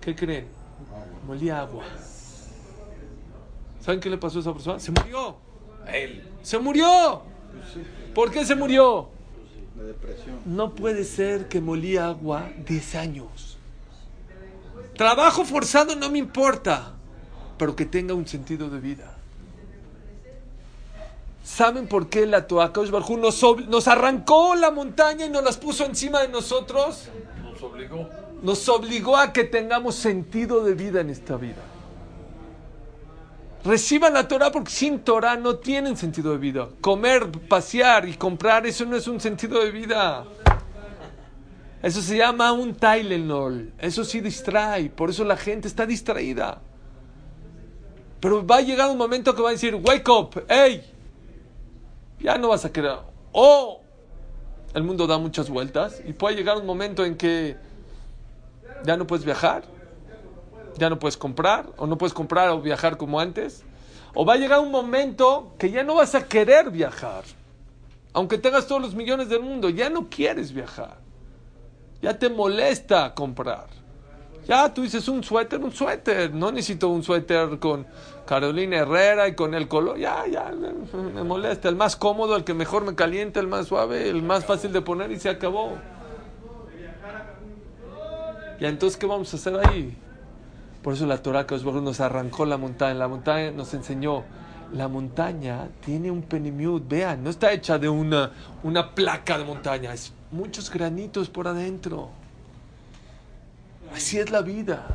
[0.02, 0.47] ¿Qué creen?
[1.26, 1.84] Molía agua.
[3.82, 4.80] ¿Saben qué le pasó a esa persona?
[4.80, 5.38] Se murió.
[5.94, 6.28] él.
[6.42, 7.22] Se murió.
[8.13, 9.10] ¿Por qué se murió?
[10.46, 13.58] No puede ser que molía agua 10 años.
[14.96, 16.94] Trabajo forzado no me importa,
[17.58, 19.13] pero que tenga un sentido de vida.
[21.44, 25.86] ¿Saben por qué la Toacaos Barjú nos, nos arrancó la montaña y nos las puso
[25.86, 27.08] encima de nosotros?
[27.42, 28.10] Nos obligó.
[28.42, 31.63] Nos obligó a que tengamos sentido de vida en esta vida.
[33.63, 36.70] Reciban la Torah porque sin Torah no tienen sentido de vida.
[36.80, 40.26] Comer, pasear y comprar, eso no es un sentido de vida.
[41.82, 43.74] Eso se llama un Tylenol.
[43.78, 44.89] Eso sí distrae.
[44.89, 46.62] Por eso la gente está distraída.
[48.20, 50.84] Pero va a llegar un momento que va a decir, wake up, hey,
[52.20, 52.98] ya no vas a querer.
[53.32, 53.82] O
[54.74, 57.58] el mundo da muchas vueltas y puede llegar un momento en que
[58.84, 59.63] ya no puedes viajar
[60.78, 63.63] ya no puedes comprar, o no puedes comprar o viajar como antes.
[64.13, 67.24] O va a llegar un momento que ya no vas a querer viajar.
[68.13, 70.98] Aunque tengas todos los millones del mundo, ya no quieres viajar.
[72.02, 73.68] Ya te molesta comprar.
[74.48, 76.34] Ya tú dices un suéter, un suéter.
[76.34, 77.86] No necesito un suéter con
[78.26, 79.98] Carolina Herrera y con el color.
[80.00, 80.52] Ya, ya,
[81.13, 81.70] me molesta.
[81.70, 84.82] El más cómodo, el que mejor me calienta, el más suave, el más fácil de
[84.82, 85.78] poner y se acabó.
[88.60, 89.96] Y entonces, ¿qué vamos a hacer ahí?
[90.88, 92.93] Por eso la Torah que nos arrancó la montaña.
[92.93, 94.23] La montaña nos enseñó.
[94.71, 96.88] La montaña tiene un penimiut.
[96.88, 98.32] Vean, no está hecha de una,
[98.63, 99.93] una placa de montaña.
[99.93, 102.08] Es muchos granitos por adentro.
[103.93, 104.88] Así es la vida.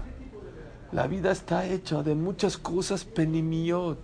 [0.93, 3.99] La vida está hecha de muchas cosas penimiot.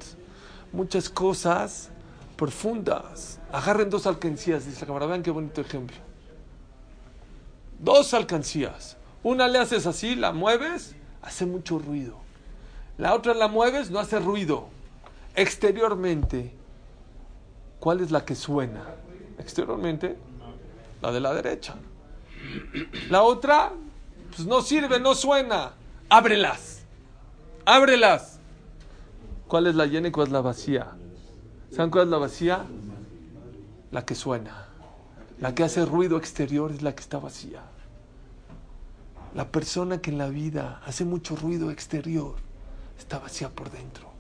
[0.74, 1.88] Muchas cosas
[2.37, 3.40] profundas.
[3.51, 5.07] Agarren dos alcancías, dice la cámara.
[5.07, 5.96] Vean qué bonito ejemplo.
[7.79, 8.98] Dos alcancías.
[9.22, 12.16] Una le haces así, la mueves hace mucho ruido.
[12.96, 14.68] La otra la mueves, no hace ruido.
[15.37, 16.52] Exteriormente,
[17.78, 18.85] ¿cuál es la que suena?
[19.38, 20.16] Exteriormente,
[21.00, 21.76] la de la derecha.
[23.09, 23.72] La otra,
[24.35, 25.72] pues no sirve, no suena.
[26.09, 26.83] Ábrelas.
[27.64, 28.40] Ábrelas.
[29.46, 30.88] ¿Cuál es la llena y cuál es la vacía?
[31.70, 32.64] ¿Saben cuál es la vacía?
[33.90, 34.66] La que suena.
[35.40, 37.62] La que hace ruido exterior es la que está vacía.
[39.35, 42.37] La persona que en la vida hace mucho ruido exterior
[42.99, 44.11] está vacía por dentro.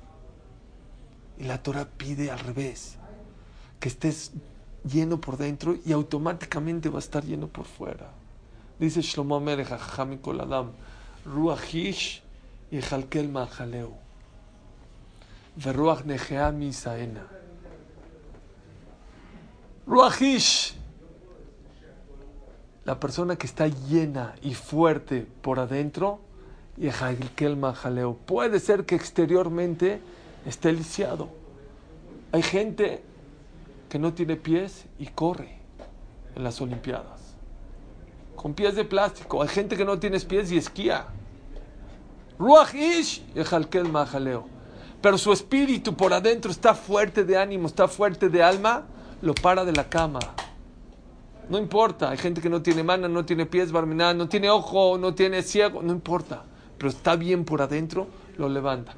[1.38, 2.96] Y la Torah pide al revés,
[3.80, 4.32] que estés
[4.84, 8.10] lleno por dentro y automáticamente va a estar lleno por fuera.
[8.78, 9.68] Dice Shlomo Amelech
[10.20, 10.72] Kol Adam,
[11.24, 12.22] Ruachish
[12.70, 13.92] y Jalkel Mahaleu.
[15.56, 17.26] Veruach Nechea Misaena.
[19.86, 20.76] Ruachish
[22.88, 26.20] la persona que está llena y fuerte por adentro,
[26.78, 28.14] y jaleo.
[28.14, 30.00] Puede ser que exteriormente
[30.46, 31.28] esté lisiado.
[32.32, 33.02] Hay gente
[33.90, 35.58] que no tiene pies y corre
[36.34, 37.34] en las Olimpiadas.
[38.36, 39.42] Con pies de plástico.
[39.42, 41.08] Hay gente que no tiene pies y esquía.
[45.02, 48.84] Pero su espíritu por adentro está fuerte de ánimo, está fuerte de alma,
[49.20, 50.20] lo para de la cama
[51.48, 54.98] no importa, hay gente que no tiene mano, no tiene pies, barminal, no tiene ojo,
[54.98, 56.44] no tiene ciego, no importa.
[56.76, 58.94] Pero está bien por adentro, lo levanta.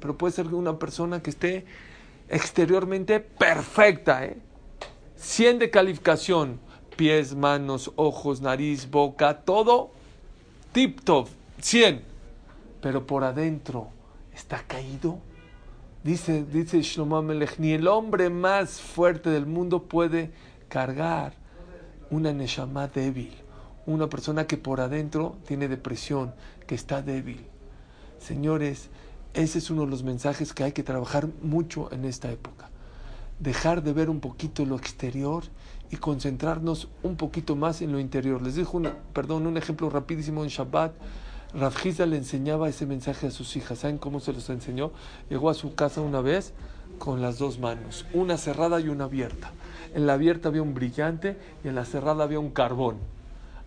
[0.00, 1.66] Pero puede ser una persona que esté
[2.28, 4.38] exteriormente perfecta, ¿eh?
[5.16, 6.60] 100 de calificación,
[6.96, 9.90] pies, manos, ojos, nariz, boca, todo
[10.72, 11.28] tip top,
[11.60, 12.02] 100.
[12.80, 13.88] Pero por adentro
[14.32, 15.18] está caído.
[16.08, 20.30] Dice, dice Shlomo Melech, ni el hombre más fuerte del mundo puede
[20.70, 21.34] cargar
[22.08, 23.34] una neshama débil,
[23.84, 26.32] una persona que por adentro tiene depresión,
[26.66, 27.44] que está débil.
[28.18, 28.88] Señores,
[29.34, 32.70] ese es uno de los mensajes que hay que trabajar mucho en esta época.
[33.38, 35.44] Dejar de ver un poquito lo exterior
[35.90, 38.40] y concentrarnos un poquito más en lo interior.
[38.40, 38.80] Les dejo
[39.12, 40.94] perdón, un ejemplo rapidísimo en Shabbat.
[41.54, 43.78] Rafjiza le enseñaba ese mensaje a sus hijas.
[43.80, 44.90] ¿Saben cómo se los enseñó?
[45.30, 46.52] Llegó a su casa una vez
[46.98, 49.52] con las dos manos, una cerrada y una abierta.
[49.94, 52.98] En la abierta había un brillante y en la cerrada había un carbón.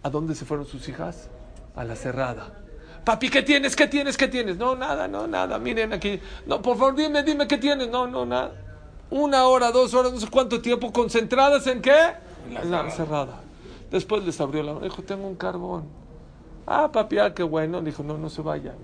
[0.03, 1.29] ¿A dónde se fueron sus hijas?
[1.75, 2.59] A la cerrada.
[3.03, 3.75] Papi, ¿qué tienes?
[3.75, 4.15] ¿Qué tienes?
[4.15, 4.57] ¿Qué tienes?
[4.57, 5.57] No, nada, no, nada.
[5.57, 6.19] Miren aquí.
[6.45, 7.89] No, por favor, dime, dime qué tienes.
[7.89, 8.53] No, no, nada.
[9.09, 12.13] Una hora, dos horas, no sé cuánto tiempo, concentradas en qué?
[12.47, 13.41] En la, cerrada.
[13.89, 14.85] Después les abrió la mano.
[14.85, 16.00] Dijo, tengo un carbón.
[16.65, 17.81] Ah, papi, ah, qué bueno.
[17.81, 18.75] Dijo, no, no se vayan.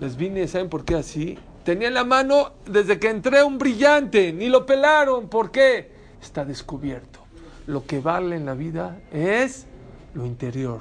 [0.00, 1.38] Les vine, ¿saben por qué así?
[1.64, 4.32] Tenía en la mano desde que entré un brillante.
[4.32, 5.28] Ni lo pelaron.
[5.28, 5.92] ¿Por qué?
[6.20, 7.20] Está descubierto.
[7.66, 9.66] Lo que vale en la vida es
[10.14, 10.80] lo interior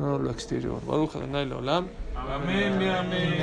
[0.00, 0.80] no lo exterior.
[1.30, 1.88] Leolam.
[2.16, 3.38] Amén, amén.